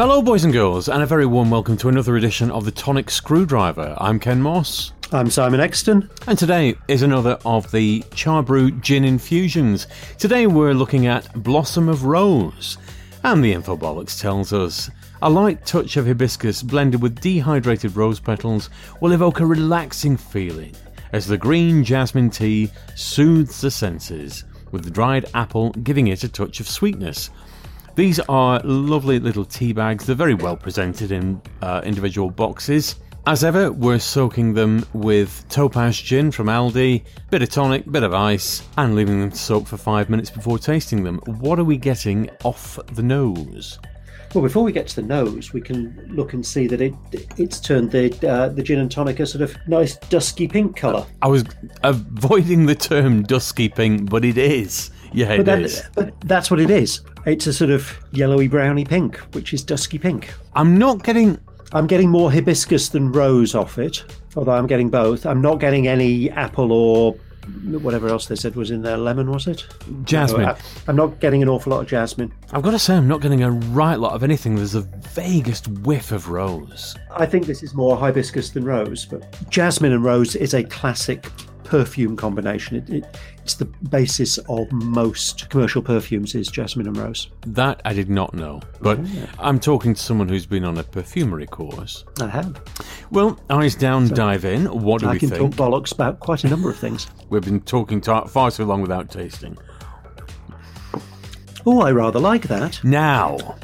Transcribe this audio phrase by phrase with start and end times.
[0.00, 3.10] Hello, boys and girls, and a very warm welcome to another edition of the Tonic
[3.10, 3.94] Screwdriver.
[3.98, 4.94] I'm Ken Moss.
[5.12, 6.08] I'm Simon Exton.
[6.26, 9.88] And today is another of the Chabrew gin infusions.
[10.16, 12.78] Today we're looking at Blossom of Rose.
[13.24, 14.90] And the Infobolics tells us
[15.20, 18.70] a light touch of hibiscus blended with dehydrated rose petals
[19.02, 20.74] will evoke a relaxing feeling
[21.12, 26.28] as the green jasmine tea soothes the senses, with the dried apple giving it a
[26.30, 27.28] touch of sweetness.
[27.96, 30.06] These are lovely little tea bags.
[30.06, 32.96] They're very well presented in uh, individual boxes.
[33.26, 38.14] As ever, we're soaking them with Topaz gin from Aldi, bit of tonic, bit of
[38.14, 41.18] ice, and leaving them to soak for five minutes before tasting them.
[41.26, 43.78] What are we getting off the nose?
[44.34, 46.94] Well, before we get to the nose, we can look and see that it
[47.36, 51.04] it's turned the uh, the gin and tonic a sort of nice dusky pink colour.
[51.20, 51.44] I was
[51.82, 54.92] avoiding the term dusky pink, but it is.
[55.12, 55.82] Yeah, it but, that, is.
[55.94, 57.00] but that's what it is.
[57.26, 60.32] It's a sort of yellowy browny pink, which is dusky pink.
[60.54, 61.38] I'm not getting.
[61.72, 64.04] I'm getting more hibiscus than rose off it,
[64.36, 65.24] although I'm getting both.
[65.24, 67.14] I'm not getting any apple or
[67.80, 68.96] whatever else they said was in there.
[68.96, 69.66] Lemon, was it?
[70.04, 70.42] Jasmine.
[70.42, 70.56] No, I,
[70.88, 72.32] I'm not getting an awful lot of jasmine.
[72.52, 74.56] I've got to say, I'm not getting a right lot of anything.
[74.56, 76.96] There's a vaguest whiff of rose.
[77.14, 81.30] I think this is more hibiscus than rose, but jasmine and rose is a classic
[81.70, 82.76] perfume combination.
[82.78, 87.30] It, it, it's the basis of most commercial perfumes is jasmine and rose.
[87.46, 89.06] That I did not know, but oh,
[89.38, 92.04] I'm talking to someone who's been on a perfumery course.
[92.20, 92.60] I have.
[93.12, 94.66] Well, eyes down, dive in.
[94.66, 95.56] What do I we can think?
[95.56, 97.06] talk bollocks about quite a number of things.
[97.30, 99.56] We've been talking far too long without tasting.
[101.64, 102.82] Oh, I rather like that.
[102.82, 103.56] Now,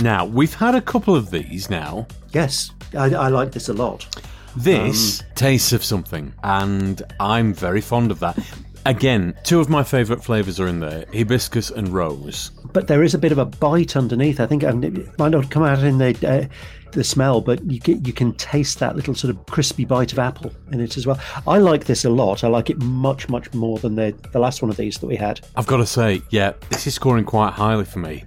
[0.00, 2.06] now we've had a couple of these now.
[2.32, 4.04] Yes, I, I like this a lot.
[4.56, 8.38] This tastes of something, and I'm very fond of that.
[8.86, 12.52] Again, two of my favourite flavours are in there hibiscus and rose.
[12.72, 14.38] But there is a bit of a bite underneath.
[14.38, 16.46] I think um, it might not come out in the uh,
[16.92, 20.18] the smell, but you get, you can taste that little sort of crispy bite of
[20.18, 21.20] apple in it as well.
[21.46, 22.44] I like this a lot.
[22.44, 25.16] I like it much much more than the the last one of these that we
[25.16, 25.40] had.
[25.56, 28.24] I've got to say, yeah, this is scoring quite highly for me.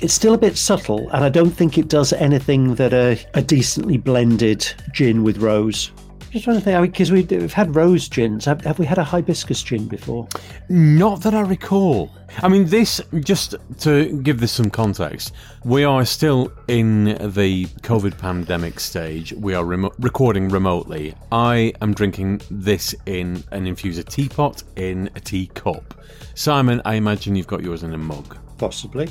[0.00, 3.42] It's still a bit subtle, and I don't think it does anything that a, a
[3.42, 5.90] decently blended gin with rose.
[6.30, 8.44] Just trying to think, because we, we've had rose gins.
[8.44, 10.28] Have, have we had a hibiscus gin before?
[10.68, 12.10] Not that I recall.
[12.42, 15.32] I mean, this, just to give this some context,
[15.64, 19.32] we are still in the COVID pandemic stage.
[19.32, 21.14] We are remo- recording remotely.
[21.32, 25.94] I am drinking this in an infuser teapot in a teacup.
[26.34, 28.36] Simon, I imagine you've got yours in a mug.
[28.58, 29.08] Possibly.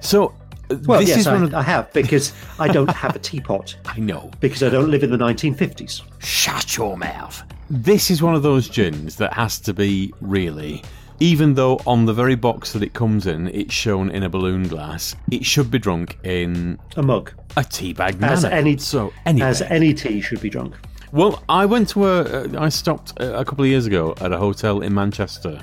[0.00, 0.34] So,
[0.70, 3.18] uh, Well, this yes, is I, one of I have, because I don't have a
[3.18, 4.30] teapot, I know.
[4.40, 6.02] because I don't live in the 1950s.
[6.18, 7.42] Shut your mouth.
[7.70, 10.82] This is one of those gins that has to be really.
[11.22, 14.66] Even though on the very box that it comes in, it's shown in a balloon
[14.68, 17.32] glass, it should be drunk in A mug.
[17.58, 18.54] a teabag As manner.
[18.54, 20.74] any, so anyway, as any tea should be drunk.
[21.12, 22.22] well, I went to a.
[22.58, 25.62] uh, stopped a a couple of years ago at a hotel in Manchester,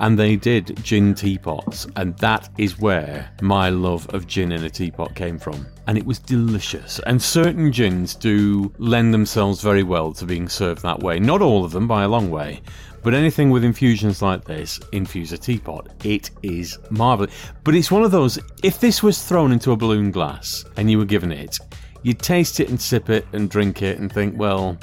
[0.00, 4.70] and they did gin teapots, and that is where my love of gin in a
[4.70, 5.66] teapot came from.
[5.86, 7.00] And it was delicious.
[7.06, 11.18] And certain gins do lend themselves very well to being served that way.
[11.18, 12.62] Not all of them by a long way,
[13.02, 15.88] but anything with infusions like this, infuse a teapot.
[16.04, 17.34] It is marvelous.
[17.62, 18.38] But it's one of those.
[18.62, 21.58] If this was thrown into a balloon glass and you were given it,
[22.02, 24.78] you'd taste it and sip it and drink it and think, well,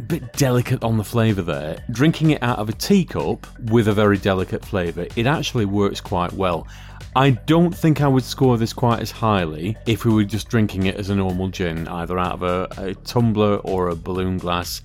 [0.00, 1.84] a bit delicate on the flavour there.
[1.90, 6.32] Drinking it out of a teacup with a very delicate flavour, it actually works quite
[6.32, 6.66] well.
[7.14, 10.86] I don't think I would score this quite as highly if we were just drinking
[10.86, 14.80] it as a normal gin, either out of a, a tumbler or a balloon glass.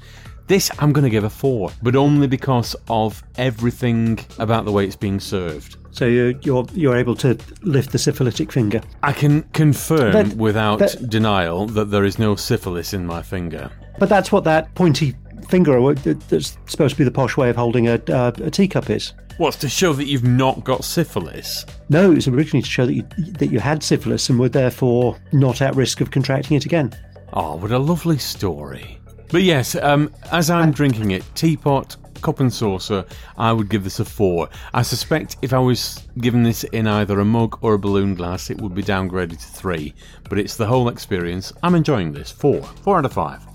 [0.47, 4.85] This I'm going to give a 4, but only because of everything about the way
[4.85, 5.77] it's being served.
[5.91, 8.81] So you're, you're, you're able to lift the syphilitic finger.
[9.01, 13.71] I can confirm But- without but- denial that there is no syphilis in my finger.
[13.97, 15.15] But that's what that pointy
[15.47, 19.13] finger, that's supposed to be the posh way of holding a, uh, a teacup is.
[19.37, 21.65] What's to show that you've not got syphilis?
[21.89, 23.03] No, it was originally to show that you
[23.33, 26.93] that you had syphilis and were therefore not at risk of contracting it again.
[27.33, 28.97] Oh, what a lovely story.
[29.29, 33.05] But yes, um, as I'm drinking it, teapot, cup and saucer,
[33.37, 34.47] I would give this a four.
[34.73, 38.49] I suspect if I was given this in either a mug or a balloon glass,
[38.49, 39.93] it would be downgraded to three.
[40.29, 41.51] But it's the whole experience.
[41.61, 42.31] I'm enjoying this.
[42.31, 42.61] Four.
[42.61, 43.45] Four out of five.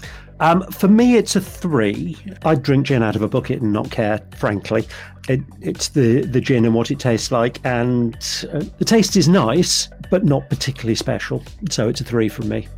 [0.40, 2.16] Um, for me, it's a three.
[2.44, 4.88] I'd drink gin out of a bucket and not care, frankly.
[5.28, 8.14] It, it's the, the gin and what it tastes like, and
[8.52, 11.42] uh, the taste is nice, but not particularly special.
[11.70, 12.68] So it's a three from me.